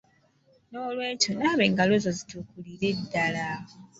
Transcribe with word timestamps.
N'olw'ekyo, 0.71 1.31
naaba 1.33 1.61
engalo 1.67 1.95
zo 2.03 2.11
zitukulire 2.17 2.89
ddala. 2.99 3.47